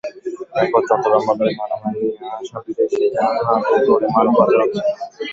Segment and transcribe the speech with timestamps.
[0.61, 4.81] এখন চট্টগ্রাম বন্দরে মালামাল নিয়ে আসা বিদেশি জাহাজে করে মানব পাচার হচ্ছে।